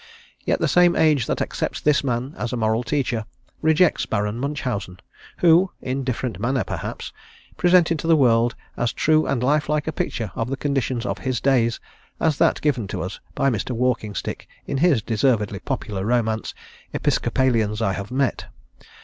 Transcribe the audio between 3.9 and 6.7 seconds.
Baron Munchausen, who, in different manner